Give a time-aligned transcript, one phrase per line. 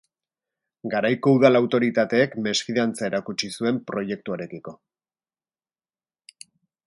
[0.93, 4.75] Garaiko udal autoritateek mesfidantza erakutsi zuen proiektuarekiko.